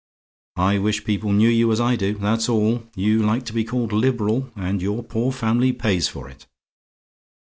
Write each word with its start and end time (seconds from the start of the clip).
I 0.57 0.79
wish 0.79 1.03
people 1.05 1.31
knew 1.31 1.47
you, 1.47 1.71
as 1.71 1.79
I 1.79 1.95
do 1.95 2.15
that's 2.15 2.49
all. 2.49 2.81
You 2.95 3.21
like 3.21 3.45
to 3.45 3.53
be 3.53 3.63
called 3.63 3.93
liberal 3.93 4.49
and 4.55 4.81
your 4.81 5.03
poor 5.03 5.31
family 5.31 5.73
pays 5.73 6.07
for 6.07 6.27
it. 6.27 6.47